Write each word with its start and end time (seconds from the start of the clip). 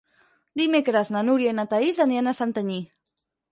Dimecres 0.61 1.11
na 1.17 1.21
Núria 1.27 1.53
i 1.55 1.59
na 1.59 1.67
Thaís 1.75 2.01
aniran 2.09 2.33
a 2.35 2.37
Santanyí. 2.41 2.83